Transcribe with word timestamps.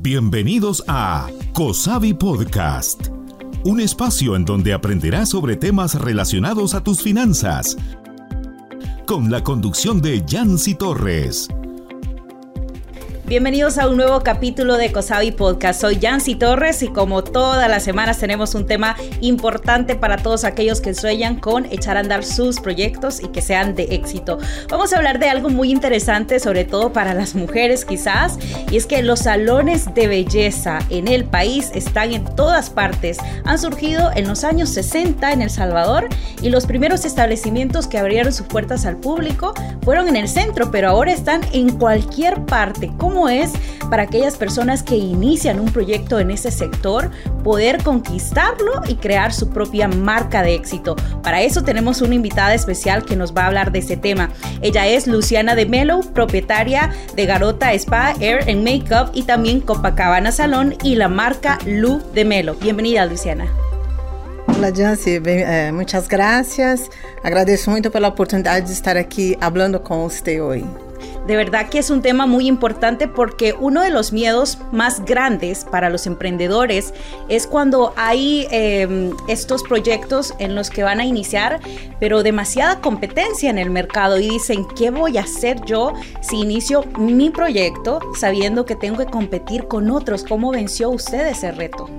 Bienvenidos 0.00 0.84
a 0.86 1.26
COSAVI 1.54 2.14
Podcast, 2.14 3.08
un 3.64 3.80
espacio 3.80 4.36
en 4.36 4.44
donde 4.44 4.72
aprenderás 4.72 5.30
sobre 5.30 5.56
temas 5.56 5.96
relacionados 5.96 6.74
a 6.74 6.84
tus 6.84 7.02
finanzas, 7.02 7.76
con 9.08 9.28
la 9.28 9.42
conducción 9.42 10.00
de 10.00 10.24
Yancy 10.24 10.76
Torres. 10.76 11.48
Bienvenidos 13.28 13.76
a 13.76 13.86
un 13.86 13.98
nuevo 13.98 14.22
capítulo 14.22 14.78
de 14.78 14.90
Cosavi 14.90 15.32
Podcast. 15.32 15.82
Soy 15.82 15.98
Yancy 15.98 16.34
Torres 16.34 16.82
y 16.82 16.88
como 16.88 17.22
todas 17.22 17.68
las 17.68 17.82
semanas 17.82 18.16
tenemos 18.16 18.54
un 18.54 18.64
tema 18.64 18.96
importante 19.20 19.96
para 19.96 20.16
todos 20.16 20.44
aquellos 20.44 20.80
que 20.80 20.94
sueñan 20.94 21.38
con 21.38 21.66
echar 21.66 21.98
a 21.98 22.00
andar 22.00 22.24
sus 22.24 22.58
proyectos 22.58 23.22
y 23.22 23.28
que 23.28 23.42
sean 23.42 23.74
de 23.74 23.82
éxito. 23.90 24.38
Vamos 24.70 24.94
a 24.94 24.96
hablar 24.96 25.18
de 25.18 25.28
algo 25.28 25.50
muy 25.50 25.70
interesante, 25.70 26.40
sobre 26.40 26.64
todo 26.64 26.94
para 26.94 27.12
las 27.12 27.34
mujeres 27.34 27.84
quizás, 27.84 28.38
y 28.70 28.78
es 28.78 28.86
que 28.86 29.02
los 29.02 29.18
salones 29.18 29.92
de 29.92 30.06
belleza 30.06 30.78
en 30.88 31.06
el 31.06 31.26
país 31.26 31.70
están 31.74 32.14
en 32.14 32.24
todas 32.34 32.70
partes. 32.70 33.18
Han 33.44 33.58
surgido 33.58 34.10
en 34.16 34.26
los 34.26 34.42
años 34.42 34.70
60 34.70 35.32
en 35.32 35.42
El 35.42 35.50
Salvador 35.50 36.08
y 36.40 36.48
los 36.48 36.64
primeros 36.64 37.04
establecimientos 37.04 37.88
que 37.88 37.98
abrieron 37.98 38.32
sus 38.32 38.46
puertas 38.46 38.86
al 38.86 38.96
público 38.96 39.52
fueron 39.82 40.08
en 40.08 40.16
el 40.16 40.28
centro, 40.28 40.70
pero 40.70 40.88
ahora 40.88 41.12
están 41.12 41.42
en 41.52 41.76
cualquier 41.76 42.46
parte. 42.46 42.90
¿Cómo 42.96 43.17
es 43.26 43.52
para 43.88 44.02
aquellas 44.02 44.36
personas 44.36 44.82
que 44.82 44.96
inician 44.96 45.58
un 45.58 45.72
proyecto 45.72 46.20
en 46.20 46.30
ese 46.30 46.50
sector 46.50 47.10
poder 47.42 47.82
conquistarlo 47.82 48.82
y 48.86 48.96
crear 48.96 49.32
su 49.32 49.48
propia 49.48 49.88
marca 49.88 50.42
de 50.42 50.54
éxito. 50.54 50.94
Para 51.22 51.40
eso 51.40 51.62
tenemos 51.62 52.02
una 52.02 52.14
invitada 52.14 52.54
especial 52.54 53.04
que 53.04 53.16
nos 53.16 53.34
va 53.34 53.44
a 53.44 53.46
hablar 53.46 53.72
de 53.72 53.78
ese 53.78 53.96
tema. 53.96 54.30
Ella 54.60 54.86
es 54.86 55.06
Luciana 55.06 55.54
de 55.54 55.64
Melo, 55.66 56.00
propietaria 56.12 56.92
de 57.16 57.26
Garota 57.26 57.72
Spa, 57.72 58.14
Air 58.20 58.48
and 58.48 58.62
Makeup 58.62 59.10
y 59.14 59.22
también 59.22 59.60
Copacabana 59.60 60.30
Salón 60.32 60.76
y 60.82 60.96
la 60.96 61.08
marca 61.08 61.58
Lu 61.66 62.02
de 62.12 62.24
Melo. 62.24 62.54
Bienvenida, 62.54 63.06
Luciana. 63.06 63.46
Hola, 64.46 64.72
Jancy. 64.74 65.20
Eh, 65.24 65.70
muchas 65.72 66.08
gracias. 66.08 66.90
Agradezco 67.22 67.70
muito 67.70 67.90
pela 67.90 68.08
oportunidade 68.08 68.66
de 68.66 68.72
estar 68.72 68.96
aqui 68.96 69.36
falando 69.40 69.78
com 69.78 70.08
você 70.08 70.40
hoje. 70.40 70.87
De 71.28 71.36
verdad 71.36 71.68
que 71.68 71.78
es 71.78 71.90
un 71.90 72.00
tema 72.00 72.24
muy 72.24 72.46
importante 72.48 73.06
porque 73.06 73.52
uno 73.52 73.82
de 73.82 73.90
los 73.90 74.14
miedos 74.14 74.56
más 74.72 75.04
grandes 75.04 75.66
para 75.66 75.90
los 75.90 76.06
emprendedores 76.06 76.94
es 77.28 77.46
cuando 77.46 77.92
hay 77.96 78.48
em, 78.50 79.10
estos 79.28 79.62
proyectos 79.62 80.32
en 80.38 80.54
los 80.54 80.70
que 80.70 80.84
van 80.84 81.00
a 81.00 81.04
iniciar, 81.04 81.60
pero 82.00 82.22
demasiada 82.22 82.80
competencia 82.80 83.50
en 83.50 83.58
el 83.58 83.68
mercado 83.68 84.18
y 84.18 84.26
dicen, 84.26 84.66
¿qué 84.74 84.90
voy 84.90 85.18
a 85.18 85.24
hacer 85.24 85.60
yo 85.66 85.92
si 86.22 86.36
inicio 86.36 86.82
mi 86.98 87.28
proyecto 87.28 88.00
sabiendo 88.18 88.64
que 88.64 88.74
tengo 88.74 88.96
que 88.96 89.04
competir 89.04 89.68
con 89.68 89.90
otros? 89.90 90.24
¿Cómo 90.24 90.50
venció 90.50 90.88
usted 90.88 91.26
ese 91.26 91.52
reto? 91.52 91.90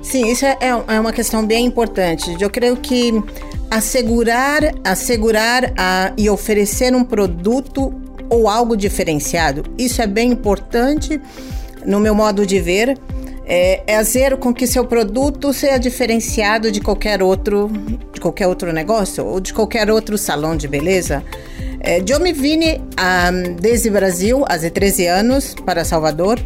Sí, 0.00 0.22
eso 0.30 0.46
es 0.46 0.72
una 0.88 1.12
cuestión 1.12 1.46
bien 1.46 1.60
importante. 1.60 2.36
Yo 2.38 2.50
creo 2.50 2.80
que 2.80 3.22
asegurar, 3.70 4.74
asegurar 4.82 5.74
uh, 5.78 6.14
e 6.16 6.30
oferecer 6.30 6.94
um 6.94 7.04
produto 7.04 8.01
ou 8.32 8.48
algo 8.48 8.74
diferenciado. 8.74 9.62
Isso 9.76 10.00
é 10.00 10.06
bem 10.06 10.32
importante 10.32 11.20
no 11.84 12.00
meu 12.00 12.14
modo 12.14 12.46
de 12.46 12.58
ver. 12.58 12.98
É, 13.44 13.82
é 13.86 13.96
fazer 13.96 14.36
com 14.38 14.54
que 14.54 14.66
seu 14.66 14.86
produto 14.86 15.52
seja 15.52 15.76
diferenciado 15.76 16.72
de 16.72 16.80
qualquer 16.80 17.22
outro, 17.22 17.70
de 18.12 18.20
qualquer 18.20 18.46
outro 18.46 18.72
negócio 18.72 19.26
ou 19.26 19.38
de 19.40 19.52
qualquer 19.52 19.90
outro 19.90 20.16
salão 20.16 20.56
de 20.56 20.66
beleza. 20.66 21.22
É, 21.80 22.02
eu 22.08 22.18
me 22.20 22.32
vim 22.32 22.60
um, 22.60 23.54
desde 23.60 23.90
Brasil 23.90 24.44
há 24.48 24.56
13 24.56 25.06
anos 25.08 25.54
para 25.66 25.84
Salvador 25.84 26.40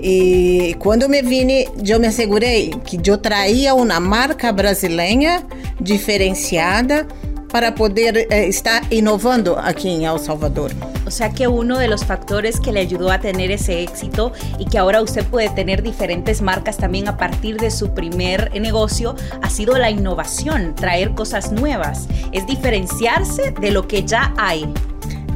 e 0.00 0.74
quando 0.80 1.08
me 1.08 1.22
vim, 1.22 1.66
eu 1.86 2.00
me 2.00 2.08
assegurei 2.08 2.70
que 2.84 2.98
eu 3.08 3.16
traía 3.16 3.74
uma 3.74 4.00
marca 4.00 4.50
brasileira 4.50 5.40
diferenciada 5.80 7.06
para 7.52 7.74
poder 7.74 8.16
eh, 8.16 8.26
estar 8.48 8.82
innovando 8.90 9.58
aquí 9.58 9.94
en 9.94 10.02
El 10.02 10.18
Salvador. 10.18 10.72
O 11.06 11.10
sea 11.10 11.30
que 11.30 11.46
uno 11.46 11.78
de 11.78 11.86
los 11.86 12.04
factores 12.04 12.58
que 12.58 12.72
le 12.72 12.80
ayudó 12.80 13.12
a 13.12 13.20
tener 13.20 13.50
ese 13.50 13.82
éxito 13.82 14.32
y 14.58 14.64
que 14.64 14.78
ahora 14.78 15.02
usted 15.02 15.26
puede 15.26 15.50
tener 15.50 15.82
diferentes 15.82 16.40
marcas 16.40 16.78
también 16.78 17.06
a 17.08 17.18
partir 17.18 17.58
de 17.58 17.70
su 17.70 17.92
primer 17.92 18.50
negocio 18.58 19.14
ha 19.42 19.50
sido 19.50 19.76
la 19.76 19.90
innovación, 19.90 20.74
traer 20.74 21.12
cosas 21.14 21.52
nuevas, 21.52 22.08
es 22.32 22.46
diferenciarse 22.46 23.52
de 23.52 23.70
lo 23.70 23.86
que 23.86 24.04
ya 24.04 24.32
hay. 24.38 24.72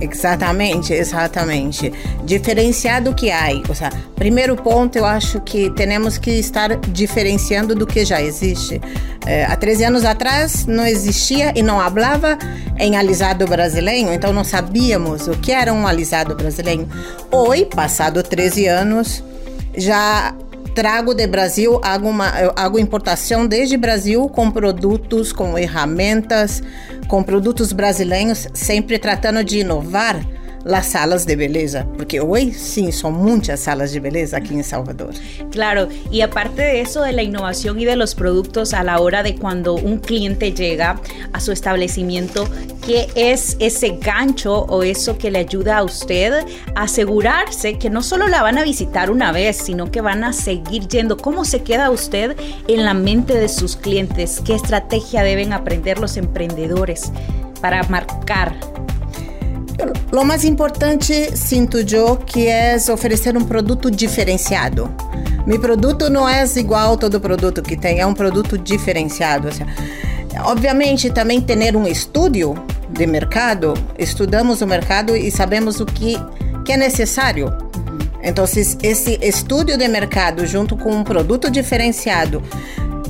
Exatamente, 0.00 0.92
exatamente. 0.92 1.92
Diferenciado 2.24 3.14
que 3.14 3.30
há. 3.30 3.48
Ou 3.68 3.74
seja, 3.74 3.90
primeiro 4.14 4.56
ponto, 4.56 4.96
eu 4.96 5.04
acho 5.04 5.40
que 5.40 5.70
temos 5.70 6.18
que 6.18 6.30
estar 6.32 6.76
diferenciando 6.76 7.74
do 7.74 7.86
que 7.86 8.04
já 8.04 8.20
existe. 8.20 8.80
É, 9.26 9.44
há 9.44 9.56
13 9.56 9.84
anos 9.84 10.04
atrás 10.04 10.66
não 10.66 10.86
existia 10.86 11.52
e 11.56 11.62
não 11.62 11.78
falava 11.78 12.38
em 12.78 12.96
alisado 12.96 13.46
brasileiro, 13.46 14.12
então 14.12 14.32
não 14.32 14.44
sabíamos 14.44 15.26
o 15.26 15.32
que 15.32 15.50
era 15.50 15.72
um 15.72 15.86
alisado 15.86 16.34
brasileiro. 16.36 16.88
Hoje, 17.30 17.64
passado 17.64 18.22
13 18.22 18.66
anos, 18.66 19.24
já 19.76 20.34
trago 20.76 21.14
de 21.14 21.26
Brasil, 21.26 21.80
hago, 21.82 22.06
uma, 22.06 22.28
hago 22.54 22.78
importação 22.78 23.46
desde 23.46 23.78
Brasil 23.78 24.28
com 24.28 24.50
produtos, 24.50 25.32
com 25.32 25.54
ferramentas, 25.54 26.62
com 27.08 27.22
produtos 27.22 27.72
brasileiros, 27.72 28.46
sempre 28.52 28.98
tratando 28.98 29.42
de 29.42 29.60
inovar 29.60 30.20
las 30.66 30.88
salas 30.88 31.26
de 31.26 31.36
belleza, 31.36 31.86
porque 31.96 32.18
hoy 32.18 32.52
sí 32.52 32.90
son 32.90 33.14
muchas 33.14 33.60
salas 33.60 33.92
de 33.92 34.00
belleza 34.00 34.38
aquí 34.38 34.54
en 34.54 34.64
Salvador. 34.64 35.14
Claro, 35.52 35.88
y 36.10 36.22
aparte 36.22 36.60
de 36.60 36.80
eso, 36.80 37.02
de 37.02 37.12
la 37.12 37.22
innovación 37.22 37.78
y 37.78 37.84
de 37.84 37.94
los 37.94 38.16
productos 38.16 38.74
a 38.74 38.82
la 38.82 38.98
hora 38.98 39.22
de 39.22 39.36
cuando 39.36 39.74
un 39.74 40.00
cliente 40.00 40.52
llega 40.52 41.00
a 41.32 41.38
su 41.38 41.52
establecimiento, 41.52 42.48
¿qué 42.84 43.06
es 43.14 43.56
ese 43.60 43.98
gancho 44.00 44.62
o 44.62 44.82
eso 44.82 45.16
que 45.18 45.30
le 45.30 45.38
ayuda 45.38 45.78
a 45.78 45.84
usted 45.84 46.32
a 46.74 46.82
asegurarse 46.82 47.78
que 47.78 47.88
no 47.88 48.02
solo 48.02 48.26
la 48.26 48.42
van 48.42 48.58
a 48.58 48.64
visitar 48.64 49.12
una 49.12 49.30
vez, 49.30 49.56
sino 49.58 49.92
que 49.92 50.00
van 50.00 50.24
a 50.24 50.32
seguir 50.32 50.88
yendo? 50.88 51.16
¿Cómo 51.16 51.44
se 51.44 51.62
queda 51.62 51.90
usted 51.90 52.36
en 52.66 52.84
la 52.84 52.92
mente 52.92 53.34
de 53.34 53.48
sus 53.48 53.76
clientes? 53.76 54.42
¿Qué 54.44 54.56
estrategia 54.56 55.22
deben 55.22 55.52
aprender 55.52 56.00
los 56.00 56.16
emprendedores 56.16 57.12
para 57.60 57.84
marcar 57.84 58.75
O 60.12 60.24
mais 60.24 60.44
importante, 60.44 61.36
sinto 61.36 61.84
eu, 61.84 62.16
que 62.16 62.46
é 62.46 62.76
oferecer 62.90 63.36
um 63.36 63.44
produto 63.44 63.90
diferenciado. 63.90 64.90
Meu 65.46 65.60
produto 65.60 66.08
não 66.08 66.28
é 66.28 66.44
igual 66.56 66.94
a 66.94 66.96
todo 66.96 67.20
produto 67.20 67.62
que 67.62 67.76
tem, 67.76 68.00
é 68.00 68.06
um 68.06 68.14
produto 68.14 68.56
diferenciado. 68.56 69.48
obviamente, 70.44 71.10
também 71.10 71.40
ter 71.40 71.76
um 71.76 71.86
estúdio 71.86 72.54
de 72.88 73.06
mercado, 73.06 73.74
estudamos 73.98 74.62
o 74.62 74.66
mercado 74.66 75.16
e 75.16 75.30
sabemos 75.30 75.80
o 75.80 75.86
que, 75.86 76.16
que 76.64 76.72
é 76.72 76.76
necessário. 76.76 77.52
Então, 78.22 78.44
esse 78.44 79.18
estudo 79.22 79.76
de 79.76 79.86
mercado 79.88 80.46
junto 80.46 80.76
com 80.76 80.90
um 80.90 81.04
produto 81.04 81.50
diferenciado 81.50 82.42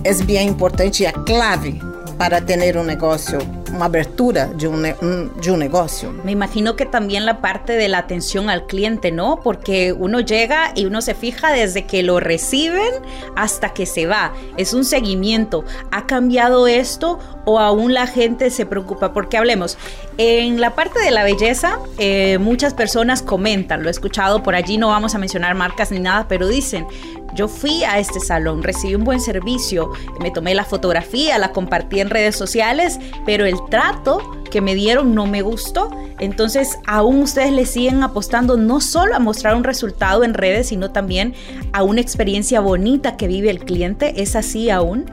é 0.05 0.15
bem 0.25 0.49
importante 0.49 1.03
e 1.03 1.07
a 1.07 1.13
clave 1.13 1.81
para 2.19 2.41
ter 2.41 2.77
um 2.77 2.85
negócio 2.85 3.39
una 3.73 3.87
abertura 3.87 4.47
de 4.47 4.69
un, 4.69 4.83
de 4.83 5.51
un 5.51 5.59
negocio. 5.59 6.13
Me 6.25 6.33
imagino 6.33 6.77
que 6.77 6.87
también 6.87 7.27
la 7.27 7.41
parte 7.41 7.75
de 7.75 7.89
la 7.89 7.99
atención 7.99 8.51
al 8.51 8.67
cliente, 8.67 9.13
¿no? 9.13 9.41
Porque 9.43 9.93
uno 9.93 10.21
llega 10.21 10.73
y 10.75 10.87
uno 10.87 11.01
se 11.03 11.15
fija 11.15 11.53
desde 11.53 11.87
que 11.87 12.03
lo 12.03 12.21
reciben 12.21 12.93
hasta 13.37 13.71
que 13.71 13.87
se 13.87 14.07
va. 14.07 14.33
Es 14.57 14.75
un 14.75 14.85
seguimiento. 14.85 15.65
¿Ha 15.91 16.07
cambiado 16.07 16.67
esto 16.67 17.19
o 17.45 17.59
aún 17.59 17.95
la 17.95 18.07
gente 18.07 18.51
se 18.51 18.67
preocupa? 18.67 19.13
Porque 19.13 19.37
hablemos, 19.37 19.79
en 20.19 20.61
la 20.61 20.75
parte 20.75 21.01
de 21.01 21.11
la 21.11 21.25
belleza, 21.25 21.79
eh, 21.99 22.39
muchas 22.39 22.75
personas 22.75 23.23
comentan, 23.23 23.83
lo 23.83 23.89
he 23.89 23.91
escuchado 23.91 24.43
por 24.43 24.55
allí, 24.55 24.79
no 24.79 24.89
vamos 24.89 25.15
a 25.15 25.19
mencionar 25.19 25.55
marcas 25.55 25.91
ni 25.91 25.99
nada, 25.99 26.27
pero 26.29 26.47
dicen, 26.47 26.87
yo 27.37 27.49
fui 27.49 27.85
a 27.85 27.99
este 27.99 28.19
salón, 28.19 28.63
recibí 28.63 28.95
un 28.95 29.05
buen 29.05 29.21
servicio, 29.21 29.93
me 30.21 30.31
tomé 30.31 30.55
la 30.55 30.65
fotografía, 30.65 31.39
la 31.39 31.53
compartí 31.53 32.01
en 32.01 32.11
redes 32.11 32.35
sociales, 32.35 32.99
pero 33.25 33.45
el 33.45 33.57
trato 33.71 34.43
me 34.61 34.75
dieron 34.75 35.15
no 35.15 35.27
me 35.27 35.43
gustó. 35.43 35.91
Entonces, 36.19 36.79
aún 36.87 37.23
ustedes 37.23 37.53
le 37.53 37.67
siguen 37.67 38.03
apostando 38.03 38.57
no 38.57 38.81
solo 38.81 39.15
a 39.15 39.19
mostrar 39.19 39.55
un 39.55 39.65
resultado 39.65 40.25
en 40.25 40.35
redes, 40.35 40.69
sino 40.69 40.91
también 40.91 41.35
a 41.73 41.83
una 41.83 42.01
experiencia 42.01 42.61
bonita 42.61 43.17
que 43.17 43.27
vive 43.27 43.51
el 43.51 43.61
cliente. 43.61 44.23
¿Es 44.23 44.37
así 44.37 44.71
aún? 44.71 45.05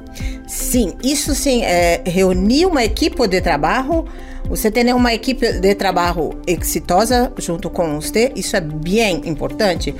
Sí, 0.47 0.93
eso 1.03 1.33
sí, 1.33 1.61
eh, 1.63 2.01
reuní 2.05 2.65
uma 2.65 2.83
equipe 2.83 3.27
de 3.27 3.41
trabalho 3.41 4.05
Você 4.49 4.69
ter 4.69 4.93
uma 4.93 5.13
equipe 5.13 5.53
de 5.53 5.73
trabalho 5.75 6.37
exitosa 6.45 7.31
junto 7.37 7.69
com 7.69 7.99
você, 7.99 8.31
isso 8.35 8.55
é 8.55 8.61
bem 8.61 9.21
importante. 9.25 9.95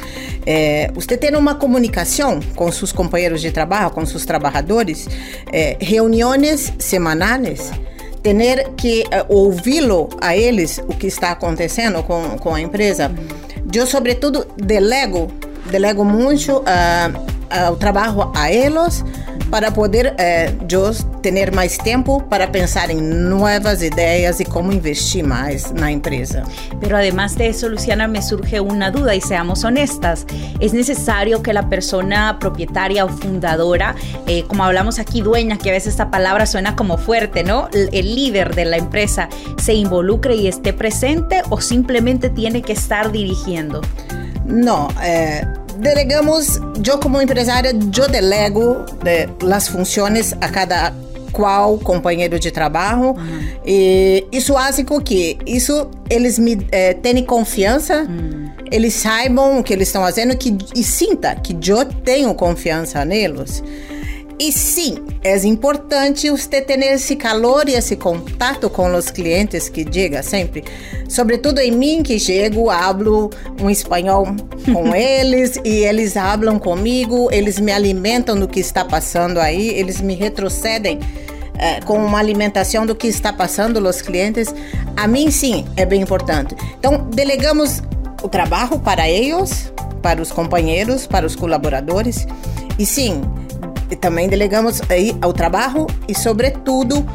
É, 0.46 0.92
você 0.94 1.16
ter 1.18 1.36
uma 1.36 1.56
comunicação 1.56 2.40
com 2.56 2.70
seus 2.72 2.92
companheiros 2.92 3.42
de 3.42 3.52
trabalho, 3.52 3.90
com 3.92 4.06
seus 4.06 4.26
trabalhadores, 4.26 5.08
é, 5.52 5.78
reuniões 5.80 6.74
semanais, 6.78 7.72
ter 8.24 8.70
que 8.78 9.04
é, 9.12 9.26
ouvi-lo 9.28 10.10
a 10.20 10.36
eles 10.36 10.80
o 10.80 10.96
que 10.96 11.08
está 11.08 11.32
acontecendo 11.32 12.02
com, 12.04 12.38
com 12.40 12.56
a 12.56 12.62
empresa. 12.62 13.12
Eu, 13.72 13.86
sobretudo, 13.86 14.48
delego 14.58 15.32
delego 15.70 16.04
mucho 16.04 16.58
uh, 16.58 17.33
trabajo 17.80 18.32
a 18.36 18.50
ellos 18.50 19.04
para 19.54 19.72
poder 19.72 20.16
eh, 20.18 20.58
yo 20.68 20.92
tener 21.22 21.54
más 21.54 21.78
tiempo 21.78 22.28
para 22.28 22.52
pensar 22.52 22.90
en 22.90 23.30
nuevas 23.30 23.84
ideas 23.84 24.42
y 24.42 24.46
cómo 24.46 24.72
investir 24.72 25.28
más 25.28 25.70
en 25.70 25.80
la 25.80 25.92
empresa. 25.92 26.42
Pero 26.82 26.98
además 26.98 27.38
de 27.38 27.50
eso, 27.50 27.70
Luciana, 27.70 28.08
me 28.08 28.24
surge 28.24 28.60
una 28.60 28.90
duda 28.90 29.14
y 29.14 29.22
seamos 29.22 29.64
honestas. 29.64 30.26
¿Es 30.60 30.74
necesario 30.74 31.44
que 31.44 31.54
la 31.54 31.70
persona 31.70 32.40
propietaria 32.40 33.06
o 33.06 33.10
fundadora, 33.10 33.94
eh, 34.26 34.44
como 34.48 34.64
hablamos 34.64 34.98
aquí, 34.98 35.22
dueña, 35.22 35.60
que 35.60 35.70
a 35.70 35.74
veces 35.74 35.90
esta 35.90 36.10
palabra 36.10 36.48
suena 36.48 36.76
como 36.76 36.98
fuerte, 36.98 37.44
¿no? 37.44 37.70
El 37.74 38.16
líder 38.16 38.56
de 38.56 38.66
la 38.66 38.78
empresa, 38.78 39.30
se 39.62 39.76
involucre 39.76 40.34
y 40.34 40.48
esté 40.48 40.74
presente 40.74 41.44
o 41.52 41.62
simplemente 41.62 42.32
tiene 42.32 42.64
que 42.64 42.74
estar 42.74 43.12
dirigiendo? 43.12 43.82
No, 44.46 44.90
eh, 45.04 45.46
delegamos, 45.84 46.60
yo 46.84 46.98
como 47.00 47.22
empresária, 47.22 47.74
eu 47.74 48.08
delego 48.08 48.86
de, 49.04 49.28
as 49.54 49.68
funções 49.68 50.34
a 50.42 50.50
cada 50.50 50.94
qual 51.34 51.78
companheiro 51.80 52.40
de 52.40 52.52
trabalho. 52.52 53.12
Uhum. 53.12 53.42
E 53.66 54.26
isso 54.32 54.54
faz 54.54 54.82
com 54.84 55.02
que 55.02 55.38
isso 55.46 55.90
eles 56.10 56.40
me 56.40 56.66
eh, 56.72 56.94
tenham 56.94 57.26
confiança, 57.26 58.04
uhum. 58.04 58.50
eles 58.72 58.94
saibam 58.94 59.60
o 59.60 59.64
que 59.64 59.74
eles 59.74 59.90
estão 59.90 60.02
fazendo 60.02 60.38
que, 60.38 60.56
e 60.76 60.84
sinta 60.84 61.36
que 61.36 61.54
eu 61.54 61.86
tenho 61.86 62.34
confiança 62.36 63.04
neles. 63.04 63.64
E 64.44 64.52
sim, 64.52 64.98
é 65.24 65.38
importante 65.46 66.30
você 66.30 66.62
ter 66.62 66.78
esse 66.82 67.16
calor 67.16 67.70
e 67.70 67.76
esse 67.76 67.96
contato 67.96 68.70
com 68.70 68.94
os 68.94 69.10
clientes 69.10 69.70
que 69.70 69.86
diga 69.86 70.22
sempre. 70.22 70.66
Sobretudo 71.08 71.60
em 71.60 71.72
mim, 71.72 72.04
que 72.04 72.20
chego, 72.20 72.70
hablo 72.70 73.30
um 73.62 73.70
espanhol 73.70 74.26
com 74.66 74.92
eles 74.94 75.58
e 75.64 75.86
eles 75.86 76.16
falam 76.16 76.60
comigo, 76.60 77.30
eles 77.32 77.58
me 77.58 77.72
alimentam 77.72 78.38
do 78.38 78.46
que 78.46 78.60
está 78.60 78.84
passando 78.84 79.40
aí, 79.40 79.70
eles 79.70 80.02
me 80.02 80.14
retrocedem 80.14 81.00
é, 81.58 81.80
com 81.80 81.98
uma 82.06 82.20
alimentação 82.20 82.86
do 82.86 82.94
que 82.94 83.08
está 83.08 83.32
passando 83.32 83.78
os 83.78 84.02
clientes. 84.02 84.54
A 84.98 85.08
mim, 85.08 85.32
sim, 85.32 85.64
é 85.78 85.86
bem 85.86 86.02
importante. 86.02 86.54
Então, 86.78 87.08
delegamos 87.12 87.82
o 88.22 88.28
trabalho 88.28 88.78
para 88.78 89.10
eles, 89.10 89.72
para 90.02 90.22
os 90.22 90.34
companheiros, 90.34 91.08
para 91.08 91.26
os 91.26 91.34
colaboradores. 91.34 92.28
E 92.78 92.86
sim, 92.86 93.22
também 93.96 94.28
delegamos 94.28 94.82
aí 94.90 95.16
ao 95.22 95.34
trabalho 95.34 95.88
e, 96.08 96.16
sobretudo, 96.16 97.06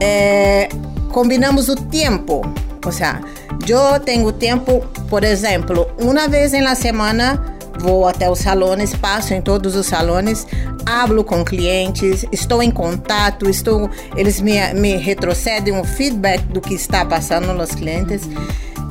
é, 0.00 0.68
combinamos 1.12 1.68
o 1.68 1.76
tempo. 1.76 2.42
Ou 2.84 2.92
seja, 2.92 3.20
eu 3.66 3.98
tenho 4.00 4.30
tempo, 4.32 4.84
por 5.08 5.24
exemplo, 5.24 5.88
uma 5.98 6.28
vez 6.28 6.52
na 6.52 6.74
semana 6.74 7.56
vou 7.78 8.08
até 8.08 8.30
os 8.30 8.38
salões, 8.38 8.94
passo 8.94 9.34
em 9.34 9.40
todos 9.40 9.76
os 9.76 9.86
salões, 9.86 10.46
hablo 10.84 11.24
com 11.24 11.44
clientes, 11.44 12.24
estou 12.32 12.62
em 12.62 12.70
contato, 12.70 13.48
estou, 13.48 13.90
eles 14.16 14.40
me, 14.40 14.72
me 14.74 14.96
retrocedem 14.96 15.78
o 15.78 15.84
feedback 15.84 16.42
do 16.44 16.60
que 16.60 16.74
está 16.74 17.04
passando 17.04 17.52
nos 17.52 17.74
clientes. 17.74 18.22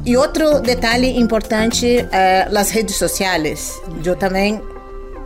E 0.06 0.16
outro 0.16 0.60
detalhe 0.60 1.20
importante, 1.20 2.06
é, 2.12 2.48
as 2.56 2.70
redes 2.70 2.96
sociais. 2.96 3.74
Eu 4.04 4.16
também 4.16 4.62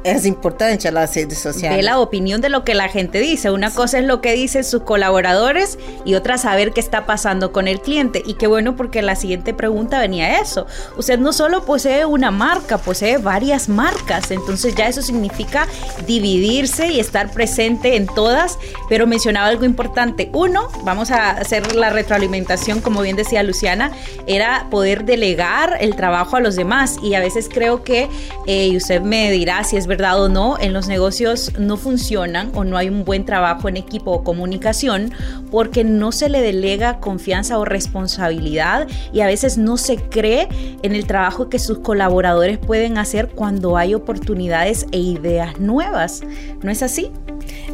es 0.04 0.26
importante 0.26 0.88
a 0.88 0.92
las 0.92 1.14
redes 1.16 1.40
sociales. 1.40 1.78
De 1.78 1.84
la 1.84 2.00
opinión 2.00 2.42
de 2.42 2.50
lo 2.50 2.64
que 2.64 2.74
la 2.74 2.88
gente 2.88 3.20
dice. 3.20 3.52
Una 3.52 3.72
cosa 3.72 4.00
es 4.00 4.06
lo 4.06 4.22
que 4.22 4.34
dicen 4.34 4.64
sus 4.64 4.84
colaboradores 4.84 5.78
y 6.06 6.16
otra 6.16 6.38
saber 6.38 6.72
qué 6.72 6.80
está 6.80 7.06
pasando 7.06 7.52
con 7.52 7.68
el 7.68 7.82
cliente. 7.82 8.24
Y 8.26 8.36
qué 8.36 8.48
bueno 8.48 8.76
porque 8.76 9.02
la 9.02 9.16
siguiente 9.16 9.54
pregunta 9.54 10.00
venía 10.00 10.40
eso. 10.40 10.68
Usted 10.98 11.20
no 11.20 11.34
solo 11.34 11.66
posee 11.66 12.06
una 12.06 12.32
marca, 12.32 12.78
posee 12.78 13.18
varias 13.18 13.68
marcas. 13.68 14.32
Entonces 14.32 14.76
ya 14.76 14.88
eso 14.88 15.02
significa 15.02 15.68
dividirse 16.08 16.88
y 16.88 17.00
estar 17.00 17.32
presente 17.32 17.96
en 17.96 18.08
todas. 18.08 18.58
Pero 18.88 19.06
mencionaba 19.06 19.48
algo 19.48 19.66
importante. 19.66 20.30
Uno, 20.34 20.70
vamos 20.84 21.12
a 21.12 21.32
hacer 21.32 21.76
la 21.76 21.90
retroalimentación, 21.90 22.80
como 22.80 23.02
bien 23.02 23.18
decía 23.18 23.44
Luciana, 23.44 23.92
era 24.28 24.68
poder 24.72 25.04
delegar 25.04 25.78
el 25.82 25.96
trabajo 25.96 26.38
a 26.38 26.40
los 26.40 26.56
demás. 26.56 26.98
Y 27.04 27.16
a 27.16 27.20
veces 27.20 27.50
creo 27.52 27.84
que, 27.84 28.08
eh, 28.48 28.68
y 28.68 28.78
usted 28.78 29.02
me 29.02 29.30
dirá 29.32 29.64
si 29.66 29.76
es 29.76 29.89
verdad 29.90 30.22
o 30.22 30.30
no, 30.30 30.58
en 30.58 30.72
los 30.72 30.88
negocios 30.88 31.52
no 31.60 31.76
funcionan 31.76 32.52
o 32.56 32.64
no 32.64 32.78
hay 32.78 32.88
un 32.88 33.04
buen 33.04 33.26
trabajo 33.26 33.68
en 33.68 33.76
equipo 33.76 34.12
o 34.12 34.24
comunicación 34.24 35.12
porque 35.52 35.84
no 35.84 36.14
se 36.14 36.30
le 36.30 36.42
delega 36.42 37.00
confianza 37.00 37.58
o 37.58 37.66
responsabilidad 37.66 38.88
y 39.12 39.20
a 39.20 39.26
veces 39.26 39.58
no 39.58 39.76
se 39.76 39.98
cree 39.98 40.48
en 40.84 40.96
el 40.96 41.06
trabajo 41.06 41.50
que 41.50 41.60
sus 41.60 41.80
colaboradores 41.80 42.58
pueden 42.58 42.98
hacer 42.98 43.30
cuando 43.30 43.76
hay 43.76 43.94
oportunidades 43.94 44.86
e 44.92 45.00
ideas 45.00 45.60
nuevas. 45.60 46.22
¿No 46.62 46.72
es 46.72 46.84
así? 46.84 47.12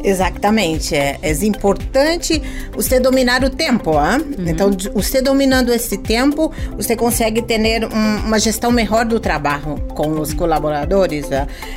Exatamente. 0.02 0.94
É, 0.94 1.18
é 1.22 1.44
importante 1.44 2.42
você 2.72 3.00
dominar 3.00 3.42
o 3.44 3.50
tempo. 3.50 3.90
Uhum. 3.90 4.46
Então, 4.46 4.70
você 4.92 5.20
dominando 5.20 5.72
esse 5.72 5.98
tempo, 5.98 6.52
você 6.76 6.94
consegue 6.96 7.42
ter 7.42 7.84
um, 7.84 8.26
uma 8.26 8.38
gestão 8.38 8.70
melhor 8.70 9.04
do 9.04 9.18
trabalho 9.18 9.80
com 9.94 10.20
os 10.20 10.32
colaboradores. 10.32 11.28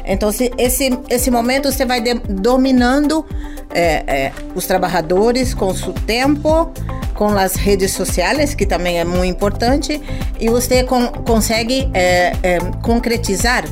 Então, 0.06 0.29
se, 0.32 0.52
esse, 0.58 0.98
esse 1.10 1.32
momento 1.32 1.72
você 1.72 1.86
vai 1.86 2.02
de, 2.02 2.14
dominando 2.16 3.26
é, 3.74 4.04
é, 4.08 4.32
os 4.56 4.66
trabalhadores 4.66 5.54
com 5.54 5.68
o 5.68 5.76
seu 5.76 5.94
tempo, 5.94 6.72
com 7.14 7.28
as 7.30 7.56
redes 7.56 7.92
sociais, 7.92 8.56
que 8.56 8.66
também 8.66 9.00
é 9.00 9.06
muito 9.06 9.26
importante, 9.26 10.02
e 10.40 10.50
você 10.50 10.84
con, 10.84 11.08
consegue 11.26 11.90
é, 11.94 12.34
é, 12.44 12.60
concretizar 12.82 13.66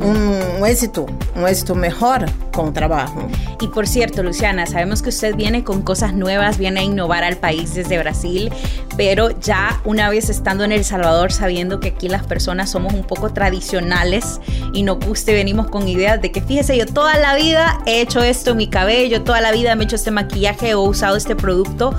un, 0.00 0.60
un, 0.60 0.66
éxito, 0.66 1.06
un 1.36 1.46
éxito 1.46 1.74
mejor 1.74 2.26
con 2.52 2.72
trabajo. 2.72 3.28
Y 3.60 3.66
por 3.66 3.88
cierto, 3.88 4.22
Luciana, 4.22 4.66
sabemos 4.66 5.02
que 5.02 5.08
usted 5.08 5.34
viene 5.34 5.64
con 5.64 5.82
cosas 5.82 6.14
nuevas, 6.14 6.58
viene 6.58 6.80
a 6.80 6.82
innovar 6.84 7.24
al 7.24 7.38
país 7.38 7.74
desde 7.74 7.98
Brasil, 7.98 8.52
pero 8.96 9.30
ya 9.40 9.80
una 9.84 10.08
vez 10.10 10.30
estando 10.30 10.62
en 10.62 10.70
El 10.70 10.84
Salvador, 10.84 11.32
sabiendo 11.32 11.80
que 11.80 11.88
aquí 11.88 12.08
las 12.08 12.24
personas 12.24 12.70
somos 12.70 12.94
un 12.94 13.02
poco 13.02 13.32
tradicionales 13.32 14.40
y 14.72 14.84
no 14.84 14.96
guste, 14.96 15.32
venimos 15.32 15.66
con 15.68 15.88
ideas 15.88 16.22
de 16.22 16.30
que 16.30 16.40
fíjese, 16.40 16.78
yo 16.78 16.86
toda 16.86 17.18
la 17.18 17.34
vida 17.34 17.80
he 17.84 18.00
hecho 18.00 18.22
esto 18.22 18.52
en 18.52 18.58
mi 18.58 18.68
cabello, 18.68 19.24
toda 19.24 19.40
la 19.40 19.50
vida 19.50 19.74
me 19.74 19.82
he 19.82 19.84
hecho 19.86 19.96
este 19.96 20.12
maquillaje 20.12 20.74
o 20.74 20.82
usado 20.82 21.16
este 21.16 21.34
producto. 21.34 21.94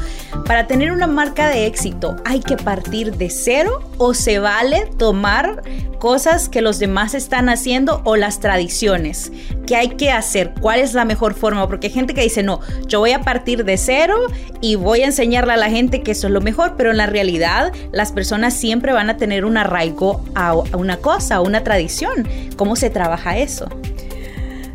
Para 0.46 0.66
tener 0.66 0.94
una 0.94 1.08
marca 1.08 1.50
de 1.50 1.66
éxito, 1.66 2.16
¿hay 2.24 2.40
que 2.40 2.56
partir 2.56 3.18
de 3.18 3.30
cero 3.30 3.82
o 3.98 4.14
se 4.14 4.40
vale 4.40 4.90
tomar 4.98 5.62
cosas 6.00 6.48
que 6.48 6.62
los 6.62 6.80
demás 6.80 7.14
están 7.14 7.50
haciendo 7.50 8.02
o 8.06 8.16
las 8.16 8.40
tradiciones? 8.40 9.32
¿Qué 9.68 9.76
hay 9.76 9.90
que 9.90 10.12
hacer? 10.12 10.54
¿Cuál 10.60 10.80
es 10.80 10.94
la 10.94 11.06
mejor 11.06 11.34
forma? 11.34 11.49
Porque 11.68 11.88
hay 11.88 11.94
gente 11.94 12.13
que 12.13 12.22
dice, 12.22 12.44
no, 12.44 12.60
yo 12.88 13.00
voy 13.00 13.12
a 13.12 13.22
partir 13.22 13.65
de 13.65 13.77
cero 13.77 14.18
y 14.62 14.75
voy 14.75 15.01
a 15.01 15.06
enseñarle 15.06 15.53
a 15.53 15.58
la 15.58 15.70
gente 15.70 16.01
que 16.01 16.12
eso 16.12 16.27
es 16.27 16.34
lo 16.34 16.41
mejor, 16.41 16.75
pero 16.77 16.91
en 16.91 16.98
la 16.98 17.06
realidad 17.06 17.72
las 17.91 18.12
personas 18.12 18.53
siempre 18.53 18.94
van 18.94 19.10
a 19.10 19.18
tener 19.18 19.46
un 19.46 19.58
arraigo 19.58 20.24
a, 20.36 20.53
una 20.53 20.98
cosa, 20.98 21.36
a 21.36 21.41
una 21.41 21.63
tradición. 21.63 22.27
¿Cómo 22.56 22.75
se 22.75 22.89
trabaja 22.89 23.38
eso? 23.38 23.68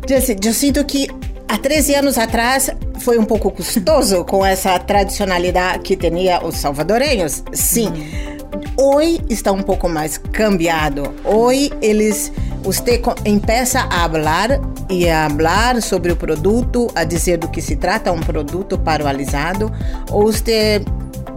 Yo, 0.07 0.17
yo 0.39 0.53
siento 0.53 0.85
que 0.85 1.07
a 1.47 1.57
13 1.57 1.95
anos 1.95 2.17
atrás 2.17 2.71
foi 2.99 3.17
um 3.17 3.25
pouco 3.25 3.51
custoso 3.51 4.25
com 4.25 4.45
essa 4.45 4.77
tradicionalidade 4.79 5.83
que 5.83 5.95
tinha 5.95 6.43
os 6.43 6.57
salvadorenhos. 6.57 7.43
Sim. 7.53 7.91
Hoje 8.77 9.21
está 9.29 9.51
um 9.51 9.61
pouco 9.61 9.87
mais 9.87 10.17
cambiado. 10.17 11.13
Hoje 11.23 11.71
eles 11.81 12.31
você 12.65 12.97
começa 12.97 13.81
a 13.81 14.09
falar 14.09 14.59
e 14.89 15.07
a 15.07 15.29
falar 15.29 15.81
sobre 15.83 16.11
o 16.11 16.15
produto, 16.15 16.87
a 16.95 17.03
dizer 17.03 17.37
do 17.37 17.47
que 17.47 17.61
se 17.61 17.75
trata 17.75 18.11
um 18.11 18.19
produto 18.19 18.75
paralisado, 18.75 19.71
ou 20.09 20.31
você 20.31 20.83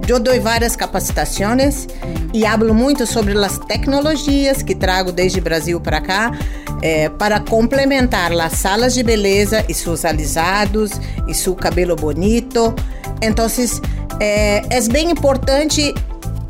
eu 0.08 0.18
dou 0.18 0.40
várias 0.40 0.74
capacitações 0.74 1.86
e 2.32 2.46
hablo 2.46 2.72
muito 2.72 3.06
sobre 3.06 3.36
as 3.36 3.58
tecnologias 3.58 4.62
que 4.62 4.74
trago 4.74 5.12
desde 5.12 5.38
Brasil 5.38 5.78
para 5.78 6.00
cá 6.00 6.32
é, 6.80 7.10
para 7.10 7.40
complementar 7.40 8.32
as 8.32 8.52
salas 8.52 8.94
de 8.94 9.02
beleza 9.02 9.62
e 9.68 9.74
seus 9.74 10.06
alisados 10.06 10.92
e 11.26 11.34
seu 11.34 11.54
cabelo 11.54 11.94
bonito. 11.94 12.74
Então, 13.20 13.46
é, 14.18 14.62
é 14.70 14.80
bem 14.88 15.10
importante 15.10 15.94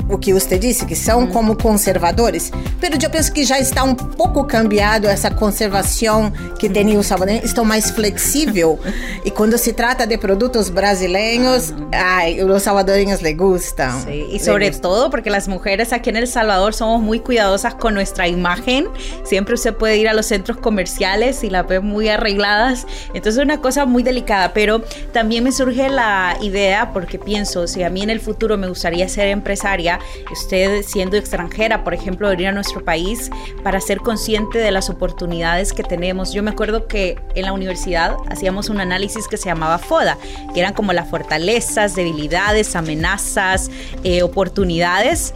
o 0.09 0.17
que 0.17 0.33
você 0.33 0.57
disse, 0.57 0.85
que 0.85 0.95
são 0.95 1.27
como 1.27 1.55
conservadores, 1.55 2.51
mas 2.81 3.03
eu 3.03 3.09
penso 3.09 3.31
que 3.31 3.45
já 3.45 3.59
está 3.59 3.83
um 3.83 3.93
pouco 3.93 4.43
cambiado 4.43 5.07
essa 5.07 5.29
conservação 5.29 6.31
que 6.57 6.67
tem 6.67 6.97
o 6.97 7.03
salvadorenho, 7.03 7.45
estão 7.45 7.63
mais 7.63 7.91
flexível. 7.91 8.79
e 9.23 9.29
quando 9.29 9.57
se 9.57 9.73
trata 9.73 10.07
de 10.07 10.17
produtos 10.17 10.69
brasileiros, 10.69 11.71
hum. 11.71 11.89
ai, 11.91 12.41
os 12.41 12.63
salvadoreños 12.63 13.21
le 13.21 13.33
gustam. 13.33 14.03
Sí, 14.03 14.27
y 14.31 14.39
sobre 14.39 14.67
gustan. 14.67 14.81
todo 14.81 15.09
porque 15.09 15.29
las 15.29 15.47
mujeres 15.47 15.93
aquí 15.93 16.09
en 16.09 16.17
El 16.17 16.27
Salvador 16.27 16.73
somos 16.73 17.01
muy 17.01 17.19
cuidadosas 17.19 17.75
con 17.75 17.93
nuestra 17.93 18.27
imagen. 18.27 18.87
Siempre 19.23 19.53
usted 19.53 19.75
puede 19.75 19.97
ir 19.97 20.09
a 20.09 20.13
los 20.13 20.25
centros 20.25 20.57
comerciales 20.57 21.43
y 21.43 21.49
la 21.49 21.63
ve 21.63 21.79
muy 21.79 22.09
arregladas. 22.09 22.87
Entonces 23.13 23.37
es 23.37 23.43
una 23.43 23.61
cosa 23.61 23.85
muy 23.85 24.01
delicada, 24.01 24.53
pero 24.53 24.81
también 25.11 25.43
me 25.43 25.51
surge 25.51 25.89
la 25.89 26.37
idea 26.41 26.91
porque 26.93 27.19
pienso, 27.19 27.67
si 27.67 27.83
a 27.83 27.89
mí 27.89 28.01
en 28.01 28.09
el 28.09 28.19
futuro 28.19 28.57
me 28.57 28.67
gustaría 28.67 29.07
ser 29.07 29.27
empresaria, 29.27 29.98
usted 30.31 30.83
siendo 30.83 31.17
extranjera, 31.17 31.83
por 31.83 31.93
ejemplo, 31.93 32.29
venir 32.29 32.47
a 32.47 32.51
nuestro 32.51 32.83
país 32.83 33.29
para 33.63 33.79
ser 33.81 33.99
consciente 33.99 34.59
de 34.59 34.71
las 34.71 34.89
oportunidades 34.89 35.73
que 35.73 35.83
tenemos? 35.83 36.33
Yo 36.33 36.43
me 36.43 36.51
acuerdo 36.51 36.87
que 36.87 37.17
en 37.35 37.45
la 37.45 37.53
universidad 37.53 38.17
hacíamos 38.29 38.69
un 38.69 38.79
análisis 38.79 39.27
que 39.27 39.37
se 39.37 39.45
llamaba 39.45 39.77
FODA, 39.77 40.17
que 40.53 40.59
eran 40.59 40.73
como 40.73 40.93
las 40.93 41.09
fortalezas, 41.09 41.95
debilidades, 41.95 42.75
amenazas, 42.75 43.69
eh, 44.03 44.23
oportunidades. 44.23 45.33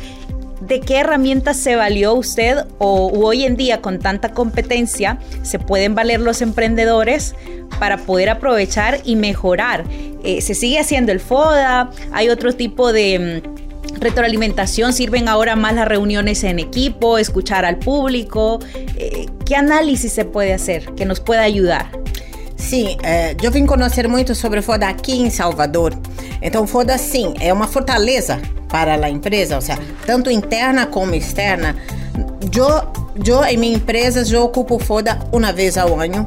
¿De 0.61 0.79
qué 0.79 0.99
herramientas 0.99 1.57
se 1.57 1.75
valió 1.75 2.13
usted 2.13 2.57
o 2.77 3.11
hoy 3.13 3.43
en 3.43 3.57
día 3.57 3.81
con 3.81 3.99
tanta 3.99 4.33
competencia 4.33 5.17
se 5.41 5.59
pueden 5.59 5.93
valer 5.93 6.21
los 6.21 6.41
emprendedores 6.41 7.35
para 7.79 7.97
poder 7.97 8.29
aprovechar 8.29 9.01
y 9.03 9.17
mejorar? 9.17 9.83
Eh, 10.23 10.39
¿Se 10.39 10.53
sigue 10.53 10.79
haciendo 10.79 11.11
el 11.11 11.19
FODA? 11.19 11.91
¿Hay 12.13 12.29
otro 12.29 12.53
tipo 12.53 12.93
de 12.93 13.41
mm, 13.43 13.62
retroalimentación? 13.99 14.93
¿Sirven 14.93 15.27
ahora 15.27 15.55
más 15.55 15.73
las 15.73 15.87
reuniones 15.87 16.43
en 16.43 16.59
equipo, 16.59 17.17
escuchar 17.17 17.65
al 17.65 17.79
público? 17.79 18.59
Eh, 18.95 19.27
¿Qué 19.45 19.55
análisis 19.55 20.11
se 20.11 20.25
puede 20.25 20.53
hacer 20.53 20.93
que 20.95 21.05
nos 21.05 21.19
pueda 21.19 21.41
ayudar? 21.41 21.89
Sim, 22.55 22.97
é, 23.03 23.35
eu 23.41 23.51
vim 23.51 23.65
conhecer 23.65 24.07
muito 24.07 24.33
sobre 24.33 24.61
FODA 24.61 24.87
aqui 24.87 25.19
em 25.21 25.29
Salvador. 25.29 25.93
Então, 26.41 26.65
FODA, 26.65 26.97
sim, 26.97 27.33
é 27.39 27.51
uma 27.51 27.67
fortaleza 27.67 28.41
para 28.69 28.93
a 29.05 29.09
empresa, 29.09 29.55
ou 29.55 29.61
seja, 29.61 29.77
tanto 30.05 30.31
interna 30.31 30.85
como 30.85 31.13
externa. 31.13 31.75
Eu, 32.55 32.67
eu 33.25 33.43
em 33.43 33.57
minha 33.57 33.75
empresa, 33.75 34.23
eu 34.33 34.43
ocupo 34.43 34.79
FODA 34.79 35.19
uma 35.31 35.51
vez 35.51 35.77
ao 35.77 35.99
ano, 35.99 36.25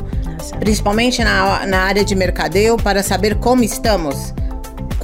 principalmente 0.61 1.25
na, 1.25 1.66
na 1.66 1.80
área 1.80 2.04
de 2.04 2.14
mercadeo, 2.14 2.76
para 2.76 3.02
saber 3.02 3.37
como 3.37 3.64
estamos 3.64 4.35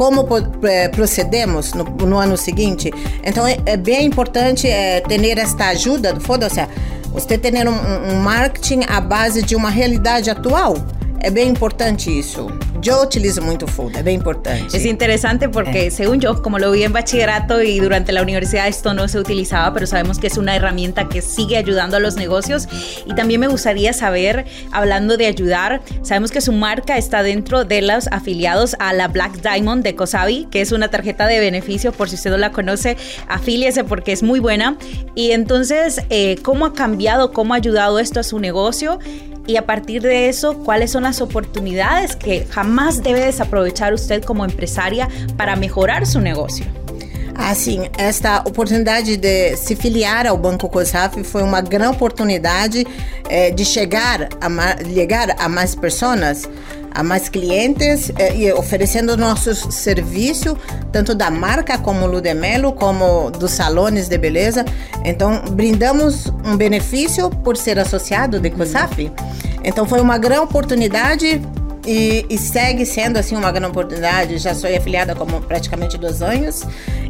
como 0.03 0.27
é, 0.65 0.89
procedemos 0.89 1.75
no, 1.75 1.85
no, 1.85 2.19
ano 2.19 2.37
seguinte. 2.37 2.93
Então 3.23 3.47
é, 3.47 3.57
é 3.65 3.77
bem 3.77 4.05
importante 4.05 4.67
é, 4.67 5.01
ter 5.01 5.39
esta 5.39 5.67
ajuda 5.69 6.13
do 6.13 6.21
FODA, 6.21 6.47
ou 6.47 6.51
seja, 6.51 6.69
você 7.13 7.39
ter 7.39 7.55
um, 7.69 8.13
um 8.13 8.17
marketing 8.17 8.81
à 8.89 9.01
base 9.01 9.43
de 9.43 9.55
uma 9.55 9.71
realidade 9.71 10.29
atual. 10.29 10.75
É 11.21 11.31
bem 11.31 11.51
importante 11.51 12.11
isso. 12.11 12.49
Yo 12.83 13.01
utilizo 13.01 13.41
mucho 13.43 13.69
food, 13.69 13.95
es 13.95 14.03
bien 14.03 14.17
importante. 14.17 14.77
Es 14.77 14.85
interesante 14.85 15.49
porque, 15.49 15.87
eh. 15.87 15.91
según 15.93 16.21
yo, 16.21 16.43
como 16.43 16.59
lo 16.59 16.73
vi 16.73 16.83
en 16.83 16.93
bachillerato 16.93 17.63
y 17.63 17.79
durante 17.79 18.11
la 18.11 18.23
universidad, 18.23 18.67
esto 18.67 18.93
no 18.93 19.07
se 19.07 19.21
utilizaba, 19.21 19.73
pero 19.73 19.87
sabemos 19.87 20.19
que 20.19 20.27
es 20.27 20.37
una 20.37 20.57
herramienta 20.57 21.09
que 21.09 21.23
sigue 21.23 21.57
ayudando 21.57 21.99
a 21.99 22.01
los 22.01 22.17
negocios. 22.17 22.67
Y 23.07 23.15
también 23.15 23.39
me 23.39 23.47
gustaría 23.47 23.93
saber, 23.93 24.47
hablando 24.73 25.17
de 25.17 25.27
ayudar, 25.27 25.81
sabemos 26.03 26.33
que 26.33 26.41
su 26.41 26.51
marca 26.51 26.99
está 26.99 27.23
dentro 27.23 27.65
de 27.65 27.83
los 27.83 28.09
afiliados 28.09 28.75
a 28.81 28.93
la 28.93 29.07
Black 29.07 29.41
Diamond 29.41 29.85
de 29.85 29.95
Kosabi, 29.95 30.49
que 30.51 30.61
es 30.61 30.73
una 30.73 30.89
tarjeta 30.89 31.29
de 31.29 31.39
beneficio, 31.39 31.93
por 31.93 32.09
si 32.09 32.17
usted 32.17 32.31
no 32.31 32.37
la 32.37 32.51
conoce, 32.51 32.97
afíliese 33.29 33.85
porque 33.85 34.11
es 34.11 34.25
muy 34.25 34.41
buena. 34.41 34.77
Y 35.15 35.31
entonces, 35.31 36.01
eh, 36.11 36.35
¿cómo 36.43 36.67
ha 36.67 36.73
cambiado, 36.73 37.33
cómo 37.33 37.55
ha 37.55 37.59
ayudado 37.59 38.01
esto 38.01 38.19
a 38.19 38.25
su 38.25 38.41
negocio? 38.41 38.99
Y 39.47 39.57
a 39.57 39.67
partir 39.67 40.03
de 40.03 40.29
eso, 40.29 40.59
cuáles 40.59 40.91
son 40.91 41.03
las 41.03 41.21
oportunidades 41.21 42.17
que 42.17 42.47
jamás 42.51 43.03
debe 43.03 43.25
desaprovechar 43.25 43.93
usted 43.93 44.23
como 44.23 44.45
empresaria 44.45 45.09
para 45.37 45.57
mejorar 45.57 46.07
su 46.07 46.21
negocio. 46.21 46.67
Assim, 47.35 47.89
esta 47.99 48.43
oportunidade 48.45 49.17
de 49.17 49.57
se 49.57 49.75
filiar 49.75 50.27
ao 50.27 50.37
Banco 50.37 50.69
COSAF 50.69 51.25
foi 51.25 51.43
uma 51.43 51.63
grande 51.63 51.97
oportunidade 51.97 52.87
eh, 53.29 53.51
de 53.51 53.65
chegar 53.65 54.29
a, 54.41 54.85
chegar 54.85 55.35
a 55.39 55.49
mais 55.49 55.75
pessoas 55.75 56.49
a 56.95 57.03
mais 57.03 57.29
clientes 57.29 58.11
eh, 58.19 58.37
e 58.37 58.53
oferecendo 58.53 59.17
nossos 59.17 59.59
serviços, 59.75 60.55
tanto 60.91 61.15
da 61.15 61.31
marca 61.31 61.79
como 61.79 62.07
Ludemelo, 62.07 62.73
como 62.73 63.31
dos 63.31 63.53
salões 63.53 64.09
de 64.09 64.19
beleza. 64.19 64.65
Então, 65.05 65.43
brindamos 65.53 66.27
um 66.45 66.57
benefício 66.57 67.31
por 67.31 67.57
ser 67.57 67.79
associado 67.79 68.39
de 68.39 68.51
COSAF. 68.51 69.11
Então, 69.65 69.87
foi 69.87 70.01
uma 70.01 70.19
grande 70.19 70.43
oportunidade 70.43 71.41
e, 71.87 72.25
e, 72.29 72.39
segue 72.39 72.87
sendo 72.87 73.17
assim 73.19 73.37
uma 73.37 73.51
grande 73.51 73.71
oportunidade. 73.71 74.39
Já 74.39 74.55
sou 74.55 74.71
afiliada 74.75 75.15
como 75.15 75.41
praticamente 75.41 75.99
dois 75.99 76.23
anos 76.23 76.65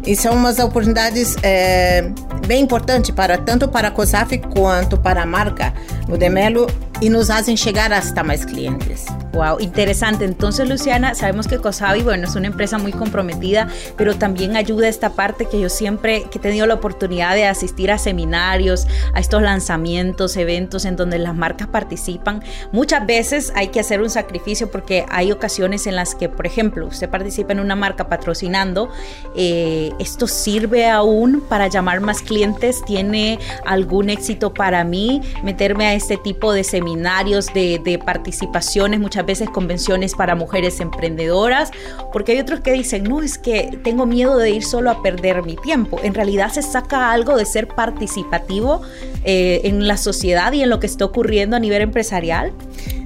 e 0.07 0.17
são 0.17 0.35
umas 0.35 0.59
oportunidades 0.59 1.37
é, 1.43 2.11
bem 2.47 2.63
importantes 2.63 3.11
para 3.11 3.39
tanto 3.39 3.69
para 3.69 3.89
a 3.89 3.91
COSAF 3.91 4.39
quanto 4.39 4.99
para 4.99 5.23
a 5.23 5.27
marca 5.27 5.73
Ludemelo 6.09 6.67
y 7.03 7.09
nos 7.09 7.31
hacen 7.31 7.57
llegar 7.57 7.93
hasta 7.93 8.23
más 8.23 8.47
clientes. 8.47 9.07
Wow, 9.33 9.61
interesante. 9.61 10.25
Entonces, 10.25 10.69
Luciana, 10.69 11.15
sabemos 11.15 11.49
que 11.49 11.59
Cosavi, 11.59 12.03
bueno, 12.03 12.29
es 12.29 12.37
una 12.37 12.47
empresa 12.47 12.77
muy 12.77 12.93
comprometida, 12.93 13.67
pero 13.97 14.15
también 14.15 14.57
ayuda 14.57 14.87
a 14.87 14.91
esta 14.91 15.11
parte 15.11 15.47
que 15.47 15.59
yo 15.59 15.71
siempre 15.71 16.25
que 16.31 16.39
he 16.39 16.41
tenido 16.41 16.67
la 16.67 16.75
oportunidad 16.75 17.35
de 17.35 17.47
asistir 17.47 17.91
a 17.91 17.99
seminarios, 17.99 18.87
a 19.15 19.21
estos 19.21 19.41
lanzamientos, 19.41 20.37
eventos 20.37 20.85
en 20.85 20.97
donde 20.97 21.19
las 21.19 21.35
marcas 21.35 21.67
participan. 21.69 22.45
Muchas 22.73 23.07
veces 23.07 23.53
hay 23.57 23.69
que 23.69 23.81
hacer 23.81 24.03
un 24.03 24.11
sacrificio 24.11 24.71
porque 24.71 25.07
hay 25.09 25.33
ocasiones 25.33 25.87
en 25.87 25.97
las 25.97 26.15
que, 26.15 26.29
por 26.29 26.47
ejemplo, 26.47 26.87
usted 26.87 27.09
participa 27.09 27.53
en 27.53 27.61
una 27.61 27.75
marca 27.75 28.09
patrocinando, 28.09 28.91
eh, 29.35 29.92
esto 29.99 30.27
sirve 30.27 30.89
aún 30.89 31.43
para 31.49 31.69
llamar 31.69 32.01
más 32.01 32.23
clientes, 32.23 32.83
tiene 32.85 33.39
algún 33.65 34.11
éxito 34.11 34.53
para 34.53 34.85
mí 34.85 35.21
meterme 35.43 35.87
a 35.87 35.95
este 35.95 36.17
tipo 36.17 36.53
de 36.53 36.65
seminarios 36.65 37.47
de, 37.55 38.01
participaciones, 38.05 39.01
muchas 39.01 39.27
veces 39.27 39.51
convenciones 39.51 40.15
para 40.15 40.35
mujeres 40.35 40.81
emprendedoras, 40.81 41.71
porque 42.13 42.33
hay 42.33 42.41
otros 42.41 42.61
que 42.61 42.73
dicen, 42.73 43.05
no, 43.05 43.23
es 43.23 43.39
que 43.39 43.79
tengo 43.85 44.07
miedo 44.07 44.39
de 44.39 44.51
ir 44.51 44.65
solo 44.65 44.91
a 44.91 45.03
perder 45.03 45.43
mi 45.43 45.57
tiempo. 45.57 46.01
En 46.03 46.15
realidad 46.15 46.51
se 46.53 46.63
saca 46.63 47.13
algo 47.13 47.37
de 47.37 47.47
ser 47.47 47.69
participativo 47.69 48.83
eh, 49.25 49.61
en 49.65 49.87
la 49.87 49.97
sociedad 49.97 50.53
y 50.53 50.63
en 50.63 50.71
lo 50.71 50.81
que 50.81 50.87
está 50.87 51.05
ocurriendo 51.05 51.57
a 51.57 51.61
nivel 51.61 51.83
empresarial. 51.83 52.53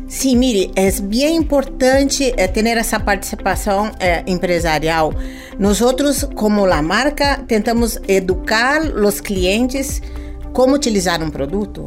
Sí, 0.09 0.37
mire, 0.37 0.71
es 0.77 1.09
bien 1.09 1.35
importante 1.35 2.33
eh, 2.37 2.49
tener 2.49 2.79
esa 2.79 3.05
participación 3.05 3.93
eh, 3.99 4.23
empresarial. 4.27 5.11
Nosotros, 5.59 6.29
como 6.35 6.67
la 6.67 6.81
marca, 6.81 7.45
tentamos 7.49 8.01
educar 8.07 8.85
los 8.85 9.21
clientes 9.21 10.03
cómo 10.53 10.75
utilizar 10.75 11.23
un 11.23 11.31
producto. 11.31 11.87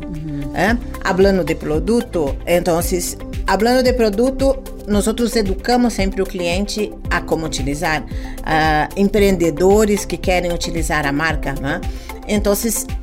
¿eh? 0.56 0.76
Hablando 1.04 1.44
de 1.44 1.56
produto, 1.56 2.36
entonces, 2.46 3.18
hablando 3.48 3.82
de 3.82 3.94
produto, 3.94 4.64
nosotros 4.88 5.36
educamos 5.36 5.94
sempre 5.94 6.22
o 6.22 6.26
cliente 6.26 6.92
a 7.10 7.26
como 7.26 7.46
utilizar. 7.46 8.04
Uh, 8.04 8.88
empreendedores 8.96 10.06
que 10.06 10.18
querem 10.18 10.52
utilizar 10.52 11.06
a 11.08 11.12
marca. 11.12 11.54
Né? 11.54 11.80
Então, 12.28 12.54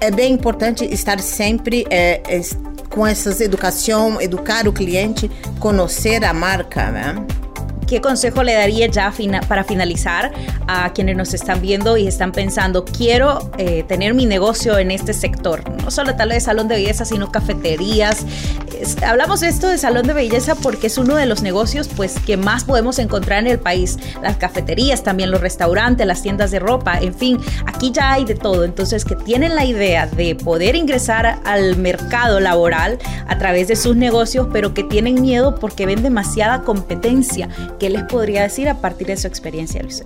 é 0.00 0.10
bem 0.10 0.32
importante 0.32 0.84
estar 0.84 1.18
sempre 1.20 1.84
é, 1.90 2.22
é, 2.28 2.40
com 2.96 3.06
essas 3.06 3.42
educação, 3.42 4.18
educar 4.22 4.66
o 4.66 4.72
cliente, 4.72 5.30
conhecer 5.58 6.24
a 6.24 6.32
marca. 6.32 7.14
¿Qué 7.86 8.00
consejo 8.00 8.42
le 8.42 8.54
daría 8.54 8.86
ya 8.86 9.12
para 9.46 9.64
finalizar 9.64 10.32
a 10.66 10.90
quienes 10.94 11.14
nos 11.14 11.34
están 11.34 11.60
viendo 11.60 11.98
y 11.98 12.06
están 12.06 12.32
pensando, 12.32 12.86
quiero 12.86 13.52
eh, 13.58 13.84
tener 13.86 14.14
mi 14.14 14.24
negocio 14.24 14.78
en 14.78 14.90
este 14.90 15.12
sector? 15.12 15.62
No 15.84 15.90
solo 15.90 16.16
tal 16.16 16.30
vez 16.30 16.44
salón 16.44 16.68
de 16.68 16.76
belleza, 16.76 17.04
sino 17.04 17.30
cafeterías. 17.30 18.24
Hablamos 19.02 19.42
esto 19.42 19.68
de 19.68 19.78
salón 19.78 20.06
de 20.06 20.12
belleza 20.12 20.54
porque 20.54 20.88
es 20.88 20.98
uno 20.98 21.16
de 21.16 21.26
los 21.26 21.42
negocios 21.42 21.88
pues, 21.88 22.18
que 22.20 22.36
más 22.36 22.64
podemos 22.64 22.98
encontrar 22.98 23.40
en 23.40 23.46
el 23.48 23.58
país. 23.58 23.98
Las 24.22 24.36
cafeterías, 24.36 25.02
también 25.02 25.30
los 25.30 25.40
restaurantes, 25.40 26.06
las 26.06 26.22
tiendas 26.22 26.50
de 26.50 26.58
ropa, 26.58 26.98
en 26.98 27.14
fin, 27.14 27.38
aquí 27.66 27.90
ya 27.92 28.12
hay 28.12 28.24
de 28.24 28.34
todo. 28.34 28.64
Entonces, 28.64 29.04
que 29.04 29.16
tienen 29.16 29.54
la 29.54 29.64
idea 29.64 30.06
de 30.06 30.34
poder 30.34 30.76
ingresar 30.76 31.40
al 31.44 31.76
mercado 31.76 32.40
laboral 32.40 32.98
a 33.28 33.38
través 33.38 33.68
de 33.68 33.76
sus 33.76 33.96
negocios, 33.96 34.48
pero 34.52 34.74
que 34.74 34.84
tienen 34.84 35.20
miedo 35.20 35.56
porque 35.56 35.86
ven 35.86 36.02
demasiada 36.02 36.62
competencia 36.62 37.16
¿Qué 37.78 37.90
les 37.90 38.02
podría 38.04 38.42
decir 38.42 38.68
a 38.68 38.80
partir 38.80 39.06
de 39.06 39.16
su 39.16 39.26
experiencia, 39.26 39.82
Luis? 39.82 40.04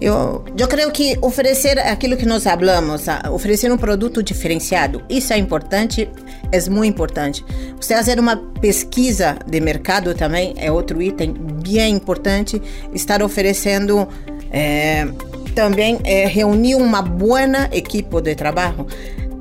Eu, 0.00 0.44
eu 0.58 0.68
creio 0.68 0.90
que 0.92 1.16
oferecer 1.22 1.78
aquilo 1.78 2.16
que 2.16 2.26
nós 2.26 2.44
falamos, 2.44 3.06
oferecer 3.32 3.72
um 3.72 3.78
produto 3.78 4.22
diferenciado, 4.22 5.02
isso 5.08 5.32
é 5.32 5.38
importante, 5.38 6.08
é 6.52 6.70
muito 6.70 6.90
importante. 6.90 7.44
Você 7.80 7.94
fazer 7.94 8.20
uma 8.20 8.36
pesquisa 8.60 9.38
de 9.46 9.58
mercado 9.58 10.14
também 10.14 10.54
é 10.58 10.70
outro 10.70 11.00
item 11.00 11.32
bem 11.32 11.94
importante. 11.94 12.60
Estar 12.92 13.22
oferecendo 13.22 14.06
é, 14.50 15.08
também 15.54 15.98
é, 16.04 16.26
reunir 16.26 16.74
uma 16.74 17.00
boa 17.00 17.40
equipe 17.72 18.20
de 18.20 18.34
trabalho. 18.34 18.86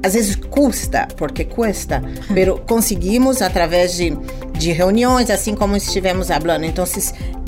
Às 0.01 0.13
vezes 0.13 0.35
custa, 0.35 1.07
porque 1.17 1.43
custa, 1.43 2.01
mas 2.29 2.59
conseguimos 2.67 3.41
através 3.41 3.95
de, 3.95 4.15
de 4.53 4.71
reuniões, 4.71 5.29
assim 5.29 5.53
como 5.53 5.75
estivemos 5.75 6.27
falando. 6.27 6.63
Então, 6.63 6.85